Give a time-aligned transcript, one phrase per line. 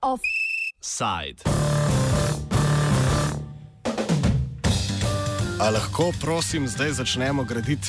[0.00, 1.40] Offside.
[5.60, 7.88] A lahko, prosim, zdaj začnemo graditi?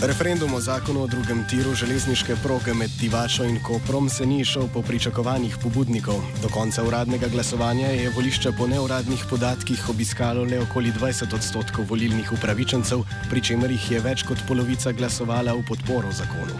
[0.00, 4.68] Referendum o zakonu o drugem tiru železniške proge med Divačo in Koprom se ni šel
[4.74, 6.22] po pričakovanjih pobudnikov.
[6.42, 12.32] Do konca uradnega glasovanja je volišče po neuradnih podatkih obiskalo le okoli 20 odstotkov volilnih
[12.32, 16.56] upravičencev, pri čemer jih je več kot polovica glasovala v podporo zakonu.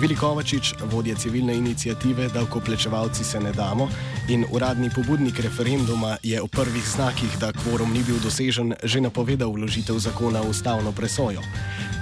[0.00, 3.88] Vilikovačič, vodja civilne inicijative Davkoplečevalci se ne damo
[4.28, 9.52] in uradni pobudnik referenduma je o prvih znakih, da kvorum ni bil dosežen, že napovedal
[9.52, 11.44] vložitev zakona v ustavno presojo.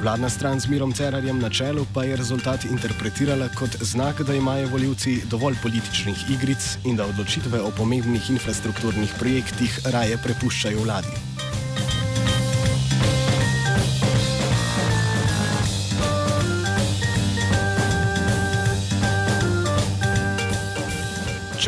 [0.03, 4.69] Vladna stran z Mirom Cerarjem na čelu pa je rezultat interpretirala kot znak, da imajo
[4.69, 11.48] voljivci dovolj političnih igric in da odločitve o pomembnih infrastrukturnih projektih raje prepuščajo vladi.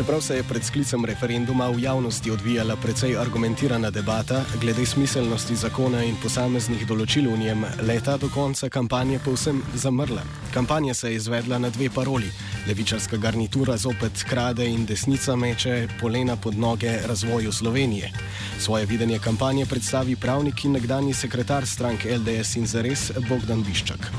[0.01, 6.01] Čeprav se je pred sklicem referenduma v javnosti odvijala precej argumentirana debata glede smiselnosti zakona
[6.03, 10.23] in posameznih določil v njem, leta do konca kampanje povsem zamrla.
[10.57, 12.33] Kampanja se je izvedla na dve paroli:
[12.67, 18.09] levičarska garnitura zopet krade in desnica meče polena pod noge razvoju Slovenije.
[18.57, 24.09] Svoje videnje kampanje predstavi pravnik in nekdani sekretar stranke LDS in zares Bogdan Biščak.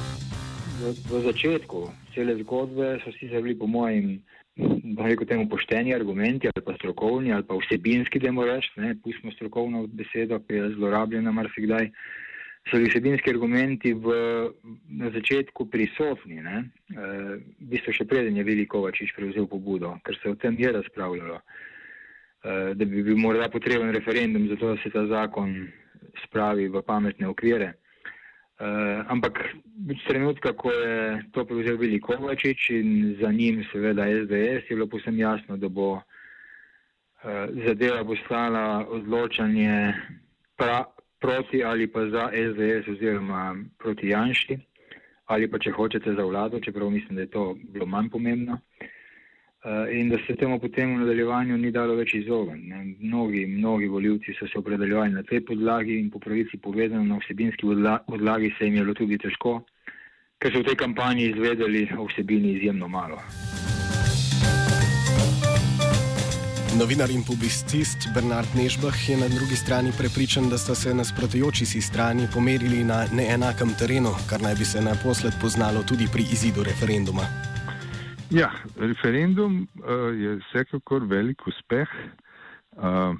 [0.78, 4.22] V, v začetku cele zgodbe so si bili, po mojem,
[4.98, 9.32] rekel temu pošteni argumenti ali pa strokovni ali pa vsebinski, da moramo reči, ne, pustimo
[9.32, 11.90] strokovno besedo, ki je zlorabljena marsikdaj,
[12.70, 14.14] so vsebinski argumenti v,
[14.88, 17.10] na začetku prisotni, ne, e,
[17.58, 22.74] v bistvu še preden je Velikovačič prevzel pobudo, ker se o tem je razpravljalo, e,
[22.74, 25.56] da bi bil morda potreben referendum za to, da se ta zakon
[26.26, 27.72] spravi v pametne okvire.
[28.62, 29.38] Uh, ampak
[29.90, 34.86] od trenutka, ko je to prevzel Vili Kovačič in za njim seveda SDS, je bilo
[34.86, 36.02] posem jasno, da bo uh,
[37.66, 39.94] zadeva postala odločanje
[40.56, 40.84] pra,
[41.18, 44.58] proti ali pa za SDS oziroma proti Janši
[45.26, 48.52] ali pa če hočete za vlado, čeprav mislim, da je to bilo manj pomembno.
[48.52, 49.01] Uh, Eh,
[49.90, 52.96] in da se temu potem v nadaljevanju ni dalo več izogniti.
[53.00, 57.66] Mnogi, mnogi voljivci so se opredeljevali na tej podlagi in po pravici povedano na vsebinski
[58.06, 59.60] podlagi se jim je bilo tudi težko,
[60.42, 63.22] ker so v tej kampanji izvedeli o vsebini izjemno malo.
[66.78, 71.80] Novinar in publicist Bernard Nežbah je na drugi strani prepričan, da sta se nasprotujoči si
[71.80, 77.51] strani pomerili na neenakem terenu, kar naj bi se naposled poznalo tudi pri izidu referenduma.
[78.32, 78.48] Ja,
[78.80, 81.90] referendum uh, je vsekakor velik uspeh
[82.80, 83.12] uh,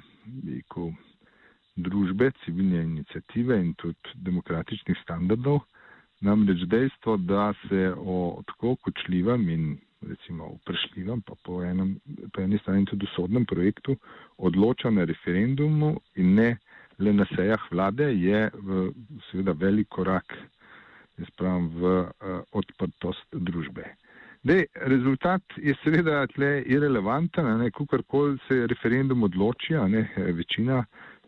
[1.75, 5.59] družbe, civilne inicijative in tudi demokratičnih standardov.
[6.25, 11.99] Namreč dejstvo, da se o tako kočljivem in recimo vprašljivem, pa po, enem,
[12.33, 13.95] po eni strani tudi sodnem projektu
[14.37, 16.55] odloča na referendumu in ne
[16.97, 18.87] le na sejah vlade, je v,
[19.29, 20.33] seveda velik korak
[21.37, 23.93] pravim, v uh, odprtost družbe.
[24.43, 30.03] Dej, rezultat je seveda tle irrelevanten, kakorkoli se referendum odloči, ne,
[30.35, 30.83] večina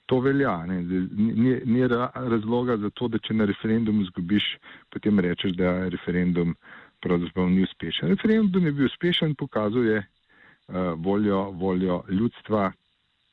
[0.05, 0.65] to velja.
[0.65, 4.43] Ne, ni, ni razloga za to, da če na referendum izgubiš,
[4.91, 6.55] potem rečeš, da referendum
[7.01, 8.11] pravzaprav ni uspešen.
[8.11, 12.71] Referendum je bil uspešen, pokazuje uh, voljo, voljo ljudstva,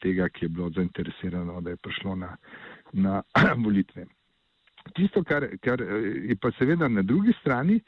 [0.03, 2.37] tega, ki je bilo zainteresirano, da je prišlo na,
[2.93, 3.23] na
[3.65, 4.07] volitve.
[4.95, 7.81] Tisto, kar, kar je pa seveda na drugi strani,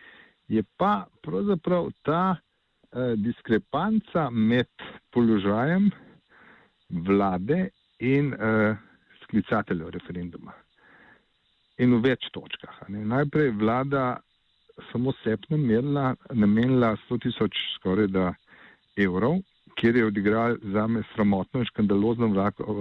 [0.49, 4.69] je pa pravzaprav ta eh, diskrepanca med
[5.10, 5.91] položajem
[6.88, 7.69] vlade
[7.99, 8.77] in eh,
[9.25, 10.53] sklicateljev referenduma.
[11.78, 12.84] In v več točkah.
[12.88, 13.03] Ne.
[13.05, 14.21] Najprej vlada
[14.93, 18.28] samo septem merila, namenila 100 tisoč skoraj da
[18.97, 19.41] evrov,
[19.75, 22.28] kjer je odigral za me sramotno in škandalozno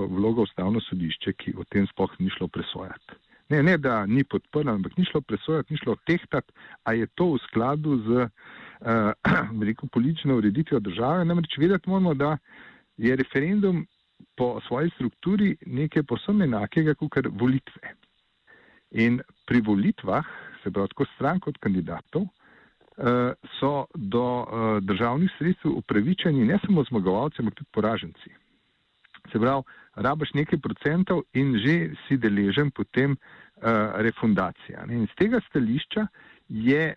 [0.09, 3.17] vlogo ustavno sodišče, ki o tem spoh ni šlo presojati.
[3.53, 6.53] Ne, ne, da ni podprl, ampak ni šlo presojati, ni šlo tehtati,
[6.89, 8.23] a je to v skladu z
[9.83, 11.25] uh, politično ureditvijo države.
[11.25, 12.37] Namreč vedeti moramo, da
[12.97, 13.85] je referendum
[14.37, 17.93] po svoji strukturi nekaj posebno enakega kot volitve.
[18.91, 20.25] In pri volitvah,
[20.63, 24.47] se pravi, tako strank kot kandidatov, uh, so do uh,
[24.81, 28.33] državnih sredstev upravičeni ne samo zmagovalci, ampak tudi poraženci.
[29.31, 29.61] Se pravi,
[29.95, 33.42] rabaš nekaj procentov in že si deležen potem uh,
[34.03, 34.83] refundacija.
[34.89, 36.07] In z tega stališča
[36.49, 36.93] je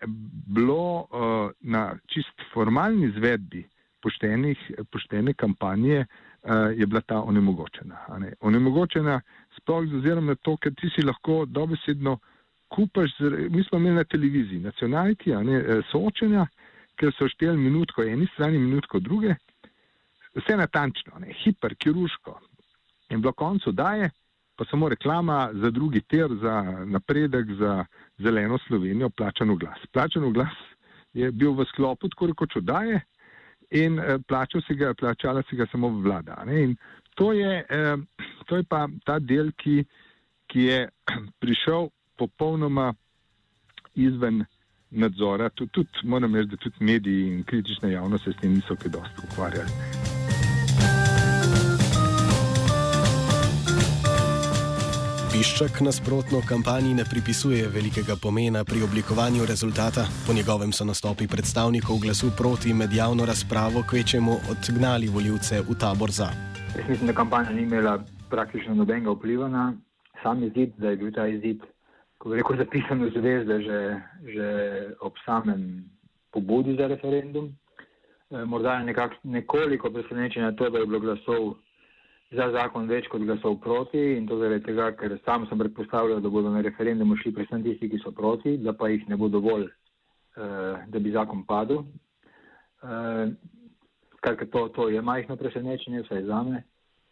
[0.47, 3.63] bilo uh, na čist formalni izvedbi
[4.03, 4.57] poštenih,
[4.91, 7.97] poštene kampanje uh, je bila ta onemogočena.
[8.39, 9.21] Onemogočena
[9.57, 12.17] sploh z ozirom na to, ker ti si lahko dobesedno
[12.69, 13.11] kupaš,
[13.49, 16.45] mi smo imeli na televiziji, nacionalki, ne, eh, soočenja,
[16.99, 19.35] ker so šteli minutko eni strani, minutko druge,
[20.35, 22.39] vse natančno, ne, hiperkirurško.
[23.09, 24.09] In bilo koncu daje,
[24.57, 27.85] pa samo reklama za drugi ter, za napredek, za
[28.17, 29.79] zeleno Slovenijo, plačan v glas.
[29.93, 30.57] Plačan v glas
[31.13, 33.01] je bil v sklopu tako rekoč odaje
[33.71, 36.43] in eh, plačal si ga, plačala si ga samo vlada.
[36.45, 36.75] Ne, in
[37.15, 37.97] to je, eh,
[38.45, 39.83] to je pa ta del, ki,
[40.47, 40.89] ki je
[41.41, 42.93] prišel popolnoma
[43.95, 44.45] izven
[44.89, 45.49] nadzora.
[45.49, 48.91] Tudi, tudi moram reči, da tudi mediji in kritična javnost se s tem niso kaj
[48.91, 49.96] dosti ukvarjali.
[55.37, 60.03] Pišček nasprotno kampanji ne pripisuje velikega pomena pri oblikovanju rezultata.
[60.25, 66.09] Po njegovem so nastopi predstavnikov glasu proti med javno razpravo kvečemu odgnali voljivce v tabor
[66.19, 66.29] za.
[66.77, 67.93] Jaz mislim, da kampanja ni imela
[68.33, 69.73] praktično nobenega vpliva na
[70.23, 71.61] sam izid, da je bil ta izid
[72.17, 73.79] ko je rekel, zapisan v zvezde že,
[74.33, 74.47] že
[75.05, 75.85] ob samem
[76.33, 77.53] pobudi za referendum.
[78.33, 81.61] E, morda je nekak, nekoliko presenečen na to, da je bilo glasov
[82.31, 86.29] za zakon več kot glasov proti in to zaradi tega, ker sam sem predpostavljal, da
[86.29, 89.67] bodo na referendumu šli predvsem tisti, ki so proti, da pa jih ne bo dovolj,
[89.67, 90.49] e,
[90.87, 91.85] da bi zakon padel.
[92.83, 93.29] E,
[94.17, 96.63] Skratka, to, to je majhno presenečenje, vsaj za me,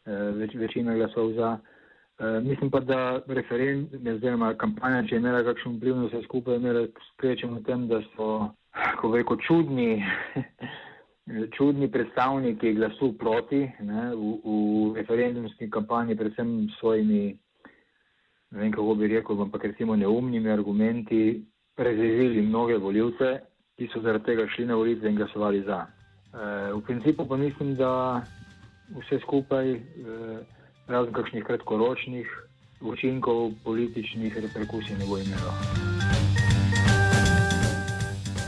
[0.06, 1.56] e, več, večina glasov za.
[2.20, 6.62] Eh, mislim pa, da referendum, oziroma kampanja, če je imela kakšen vpliv na vse skupaj,
[6.62, 8.28] imela skrečen v tem, da so,
[9.02, 9.98] ko reko, čudni,
[11.58, 17.38] čudni predstavniki glasu proti ne, v, v referendumski kampanji, predvsem s svojimi,
[18.52, 21.44] ne vem kako bi rekel, ampak recimo neumnimi argumenti,
[21.76, 23.40] prezirili mnoge voljivce,
[23.76, 25.86] ki so zaradi tega šli na volitve in glasovali za.
[25.86, 28.22] E, v principu pa mislim, da
[28.96, 29.72] vse skupaj.
[29.72, 29.80] E,
[30.88, 32.28] razen kakšnih kratkoročnih
[32.82, 35.85] učinkov, političnih reperkusij ne bo imelo.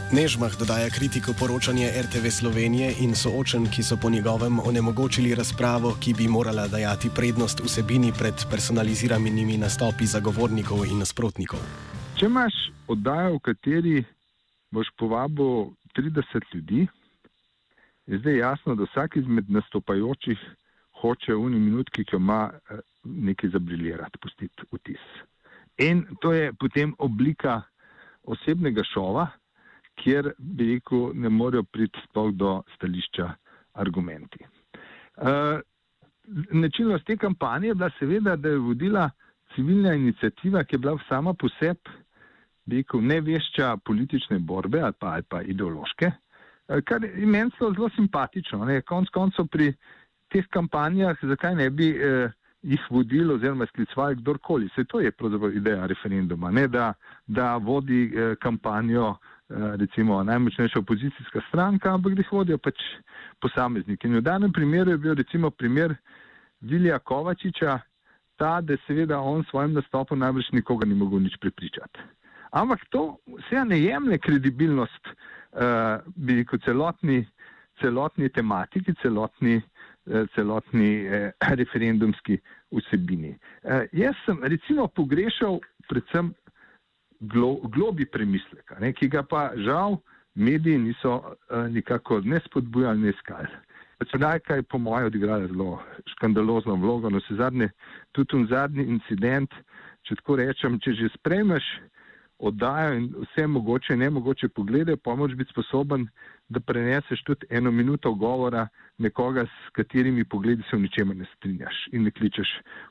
[0.07, 6.13] Nežmah dodaja kritiko poročanja RTV Slovenije in soočen, ki so po njegovem onemogočili razpravo, ki
[6.18, 11.59] bi morala dajati prednost vsebini pred personaliziranimi nastopi zagovornikov in nasprotnikov.
[12.15, 12.56] Če imaš
[12.88, 13.98] oddajo, v kateri
[14.71, 16.88] boš povabil 30 ljudi,
[18.07, 20.39] je zdaj jasno, da vsak izmed nastopajočih
[21.01, 25.03] hoče v eni minutki, ki jo ima eh, nekaj zabriljirati, pustiti vtis.
[25.83, 27.60] In to je potem oblika
[28.24, 29.27] osebnega šova,
[29.98, 33.32] kjer bi rekel, ne morejo priti sploh do stališča
[33.74, 34.46] argumenti.
[35.18, 35.62] Uh, eh,
[36.52, 39.10] Nečilnost te kampanje je bila seveda, da je vodila
[39.56, 41.94] civilna inicijativa, ki je bila sama po sebi,
[42.66, 47.90] bi rekel, nevešča politične borbe ali pa, ali pa ideološke, uh, kar je meni zelo
[47.96, 48.66] simpatično.
[48.66, 48.82] Ne?
[48.82, 49.72] Konc koncev pri
[50.34, 52.32] teh kampanjah, zakaj ne bi eh,
[52.68, 54.69] jih vodili oziroma sklicovali kdorkoli.
[54.75, 56.94] Se to je pravzaprav ideja referenduma, ne da,
[57.28, 62.84] da vodi eh, kampanjo eh, recimo najmočnejša opozicijska stranka, ampak da jih vodijo pač
[63.42, 64.08] posamezniki.
[64.08, 65.96] In v danem primeru je bil recimo primer
[66.62, 67.80] Vilija Kovačiča
[68.38, 72.00] ta, da seveda on s svojim nastopom najbrž nikoga ni mogel nič prepričati.
[72.52, 77.25] Ampak to vse ne jemlje kredibilnost, uh, bi rekel, celotni,
[77.81, 79.62] celotni tematiki, celotni
[80.36, 82.39] celotni eh, referendumski
[82.71, 83.38] vsebini.
[83.63, 86.33] Eh, jaz sem recimo pogrešal predvsem
[87.19, 90.00] glo, globi premisleka, ne, ki ga pa žal
[90.36, 93.48] mediji niso eh, nikako ne spodbujali, ne iskali.
[94.00, 95.79] Računalka je po mojem odigrala zelo
[96.13, 97.70] škandalozno vlogo, no se zadnje,
[98.12, 99.53] tudi zadnji incident,
[100.05, 101.65] če tako rečem, če že spremeš
[102.39, 106.08] oddajo in vse mogoče in nemogoče poglede, pomoč biti sposoben,
[106.50, 108.67] da preneseš tudi eno minuto govora
[108.98, 112.48] nekoga, s katerimi pogledi se v ničemer ne strinjaš in ne kličeš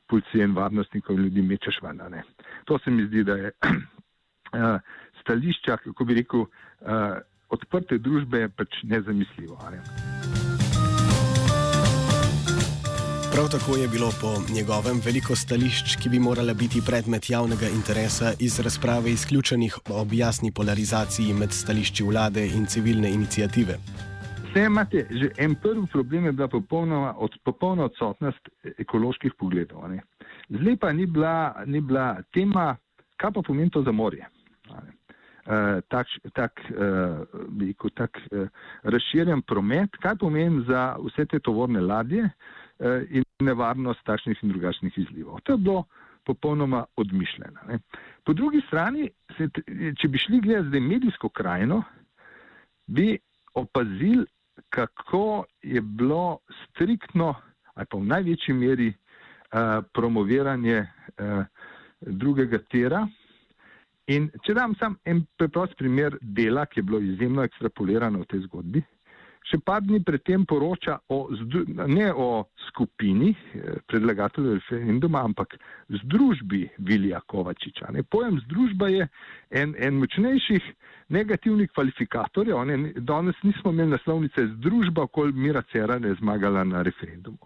[0.09, 2.01] policije in varnostnikov in ljudi mečeš ven.
[2.65, 4.79] To se mi zdi, da je uh,
[5.21, 7.17] stališča, kako bi rekel, uh,
[7.49, 9.59] odprte družbe pač nezamisljivo.
[9.71, 10.16] Ne?
[13.37, 18.29] Prav tako je bilo po njegovem veliko stališč, ki bi morala biti predmet javnega interesa
[18.39, 23.75] iz razprave izključenih ob jasni polarizaciji med stališči vlade in civilne inicijative.
[24.45, 29.85] Vse imate, že en prvi problem je bila popolna, od, popolna odsotnost ekoloških pogledov.
[29.89, 30.01] Ne.
[30.49, 32.75] Zdaj pa ni bila, ni bila tema,
[33.17, 34.25] kaj pa pomeni to za morje.
[34.67, 38.47] Uh, tak, tak, uh, tak uh,
[38.83, 42.66] razširjen promet, kaj pomeni za vse te tovorne ladje, Eh,
[43.09, 45.41] in nevarnost takšnih in drugačnih izlivov.
[45.45, 45.83] To je bilo
[46.25, 47.59] popolnoma odmišljeno.
[47.67, 47.79] Ne.
[48.25, 49.49] Po drugi strani, se,
[50.01, 51.83] če bi šli gledati zdaj medijsko krajino,
[52.87, 53.17] bi
[53.53, 54.25] opazili,
[54.69, 57.35] kako je bilo striktno
[57.73, 61.45] ali pa v največji meri uh, promoviranje uh,
[62.01, 63.07] drugega tera
[64.07, 68.45] In če dam sam en preprost primer dela, ki je bilo izjemno ekstrapolirano v tej
[68.45, 68.81] zgodbi,
[69.47, 71.27] še par dni predtem poroča o,
[71.87, 75.55] ne o skupini eh, predlagateljev referenduma, ampak
[76.01, 77.91] združbi Vilija Kovačiča.
[77.95, 78.03] Ne.
[78.03, 79.07] Pojem združba je
[79.51, 80.71] en, en močnejših
[81.15, 82.63] negativnih kvalifikatorjev.
[82.67, 82.79] Ne.
[82.97, 87.39] Danes nismo imeli naslovnice združba, kol Mira Cera je zmagala na referendumu.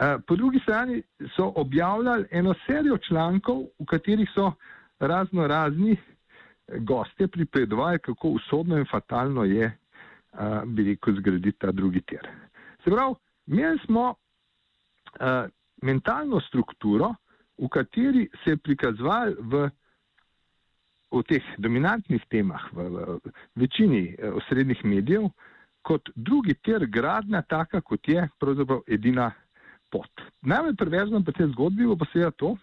[0.00, 1.02] Eh, po drugi strani
[1.36, 4.52] so objavljali eno serijo člankov, v katerih so
[5.00, 5.96] razno razni
[6.78, 9.79] gostje pripovedovali, kako usodno in fatalno je
[10.66, 12.28] bi rekel, zgraditi ta drugi tir.
[12.84, 13.14] Se pravi,
[13.46, 15.48] imeli smo uh,
[15.82, 17.14] mentalno strukturo,
[17.58, 19.68] v kateri se je prikazoval v,
[21.10, 25.28] v teh dominantnih temah, v, v večini uh, osrednjih medijev,
[25.82, 29.30] kot drugi tir gradnja, taka kot je pravzaprav edina
[29.90, 30.10] pot.
[30.42, 32.54] Najbolj prevežno pa te zgodbi bo pa seveda to,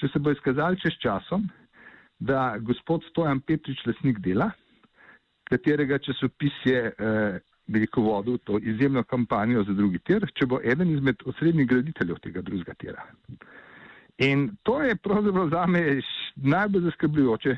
[0.00, 1.46] če se bo izkazali čez časom,
[2.20, 4.50] da gospod Stojan Petrič lesnik dela,
[5.50, 7.38] katerega časopis je eh,
[7.68, 12.42] veliko vodil to izjemno kampanjo za drugi tir, če bo eden izmed osrednjih graditeljev tega
[12.42, 13.06] drugega tira.
[14.18, 16.00] In to je pravzaprav za me
[16.36, 17.56] najbolj zaskrbljujoče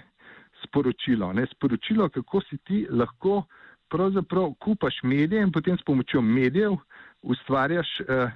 [0.65, 1.33] sporočilo.
[1.33, 1.47] Ne?
[1.55, 3.43] Sporočilo, kako si ti lahko
[3.91, 6.77] pravzaprav kupaš medije in potem s pomočjo medijev
[7.23, 8.31] ustvarjaš eh,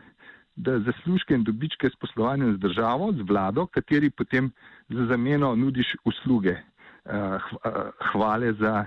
[0.57, 4.51] zaslužke in dobičke s poslovanjem z državo, z vlado, kateri potem
[4.89, 6.63] za zameno nudiš usluge, eh,
[7.05, 7.39] eh
[8.13, 8.87] hvale za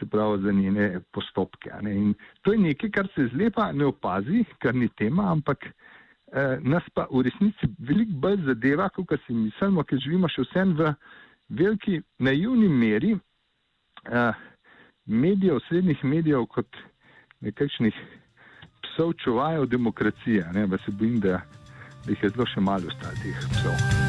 [0.00, 1.70] se pravi, za njene postopke.
[1.82, 2.14] Ne?
[2.42, 7.06] To je nekaj, kar se zlepa ne opazi, kar ni tema, ampak eh, nas pa
[7.10, 10.92] v resnici veliko bolj zadeva, kot si mislimo, ker živimo še vsem v
[11.60, 14.32] veliki naivni meri eh,
[15.06, 16.82] medijev, srednjih medijev, kot
[17.40, 17.96] nekakšnih
[18.82, 20.46] psov čuvajo demokracije.
[20.54, 20.68] Ne?
[20.68, 21.42] Pa se bojim, da,
[22.04, 23.99] da jih je zelo še malo ostalih psov.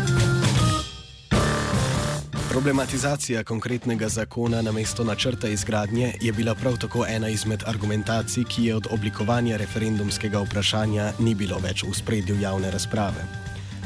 [2.51, 8.65] Problematizacija konkretnega zakona na mesto načrta izgradnje je bila prav tako ena izmed argumentacij, ki
[8.65, 13.23] je od oblikovanja referendumskega vprašanja ni bilo več v spredju javne razprave.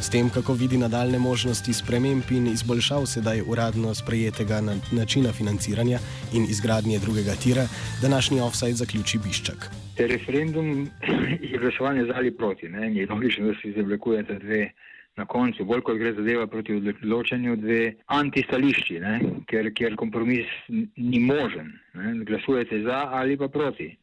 [0.02, 6.00] S tem, kako vidi nadaljne možnosti sprememb in izboljšav sedaj uradno sprejetega na načina financiranja
[6.34, 7.68] in izgradnje drugega tira,
[8.02, 9.70] današnji offside zaključi Biščak.
[9.98, 10.90] Referendum
[11.52, 12.70] je glasovanje za ali proti.
[12.70, 12.96] Ne?
[12.96, 14.72] Je logično, da se izoblikujete dve
[15.16, 17.82] na koncu, bolj kot gre zadeva proti odločanju, dve
[18.12, 19.14] antistališči, ne,
[19.48, 21.72] ker, ker kompromis ni možen.
[21.96, 23.94] Ne, glasujete za ali pa proti.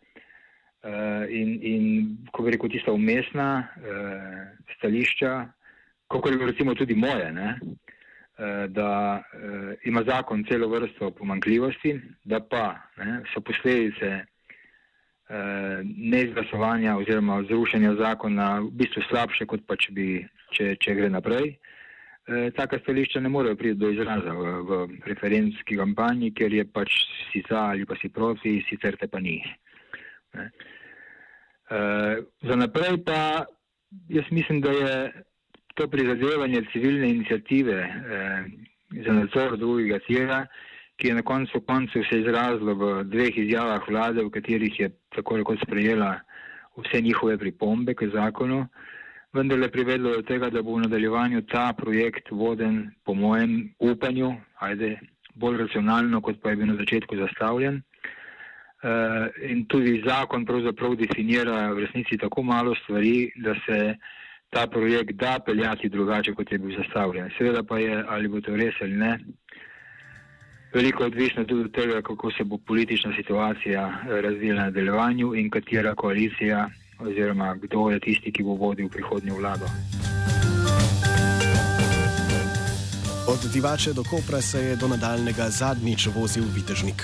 [0.83, 1.85] Uh, in, in
[2.35, 4.41] ko bi rekel tista umestna uh,
[4.79, 5.35] stališča,
[6.11, 12.41] kot je recimo tudi moje, ne, uh, da uh, ima zakon celo vrsto pomankljivosti, da
[12.41, 12.65] pa
[12.99, 14.25] ne, so posledice
[15.85, 20.09] neizglasovanja oziroma zrušenja zakona v bistvu slabše, kot pa če bi
[20.53, 21.55] če, če gre naprej.
[22.23, 26.95] E, taka stališča ne morejo priti do izraza v, v referenski kampanji, ker je pač
[27.31, 29.41] si za ali pa si proti, sicer te pa ni.
[30.37, 30.45] E,
[32.47, 33.47] za naprej pa
[34.13, 34.95] jaz mislim, da je
[35.75, 37.89] to prizadevanje civilne inicijative e,
[39.03, 40.47] za nadzor drugega tira,
[40.97, 45.37] ki je na koncu koncu se izrazilo v dveh izjavah vlade, v katerih je tako
[45.37, 46.21] rekoč sprejela
[46.77, 48.67] vse njihove pripombe k zakonu
[49.33, 54.35] vendar je privedlo do tega, da bo v nadaljevanju ta projekt voden, po mojem upanju,
[54.61, 54.99] ajde,
[55.35, 57.83] bolj racionalno, kot pa je bil na začetku zastavljen.
[58.83, 63.95] Uh, in tudi zakon pravzaprav definira v resnici tako malo stvari, da se
[64.51, 67.31] ta projekt da peljati drugače, kot je bil zastavljen.
[67.39, 69.19] Seveda pa je, ali bo to res ali ne,
[70.75, 75.95] veliko odvisno tudi od tega, kako se bo politična situacija razvila na nadaljevanju in katera
[75.95, 79.67] koalicija oziroma kdo je tisti, ki bo vodil prihodnjo vlado.
[83.29, 87.03] Od Divače do Kopra se je do nadaljnega zadnjič vozil Vitežnik.